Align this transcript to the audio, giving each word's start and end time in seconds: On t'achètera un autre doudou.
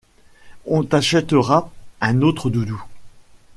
On 0.65 0.81
t'achètera 0.83 1.69
un 2.01 2.21
autre 2.23 2.49
doudou. 2.49 2.83